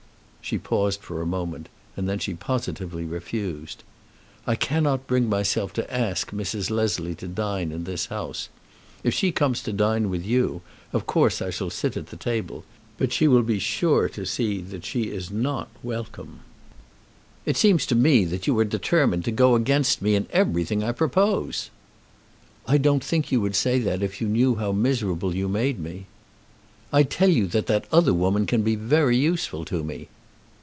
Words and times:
She 0.43 0.57
paused 0.57 0.99
for 0.99 1.21
a 1.21 1.25
moment, 1.25 1.69
and 1.95 2.09
then 2.09 2.19
she 2.19 2.33
positively 2.33 3.05
refused. 3.05 3.83
"I 4.45 4.55
cannot 4.55 5.07
bring 5.07 5.29
myself 5.29 5.71
to 5.73 5.93
ask 5.93 6.31
Mrs. 6.31 6.69
Leslie 6.69 7.15
to 7.15 7.27
dine 7.29 7.71
in 7.71 7.85
this 7.85 8.07
house. 8.07 8.49
If 9.01 9.13
she 9.13 9.31
comes 9.31 9.61
to 9.63 9.71
dine 9.71 10.09
with 10.09 10.25
you, 10.25 10.61
of 10.91 11.05
course 11.05 11.41
I 11.41 11.51
shall 11.51 11.69
sit 11.69 11.95
at 11.95 12.07
the 12.07 12.17
table, 12.17 12.65
but 12.97 13.13
she 13.13 13.29
will 13.29 13.43
be 13.43 13.59
sure 13.59 14.09
to 14.09 14.25
see 14.25 14.59
that 14.63 14.83
she 14.83 15.03
is 15.03 15.31
not 15.31 15.69
welcome." 15.83 16.39
"It 17.45 17.55
seems 17.55 17.85
to 17.85 17.95
me 17.95 18.25
that 18.25 18.45
you 18.45 18.57
are 18.59 18.65
determined 18.65 19.23
to 19.25 19.31
go 19.31 19.55
against 19.55 20.01
me 20.01 20.15
in 20.15 20.27
everything 20.33 20.83
I 20.83 20.91
propose." 20.91 21.69
"I 22.67 22.77
don't 22.77 23.03
think 23.03 23.31
you 23.31 23.39
would 23.39 23.55
say 23.55 23.79
that 23.79 24.03
if 24.03 24.19
you 24.19 24.27
knew 24.27 24.55
how 24.55 24.73
miserable 24.73 25.33
you 25.33 25.47
made 25.47 25.79
me." 25.79 26.07
"I 26.91 27.03
tell 27.03 27.29
you 27.29 27.47
that 27.47 27.67
that 27.67 27.85
other 27.89 28.13
woman 28.13 28.45
can 28.45 28.63
be 28.63 28.75
very 28.75 29.15
useful 29.15 29.63
to 29.65 29.81
me." 29.81 30.09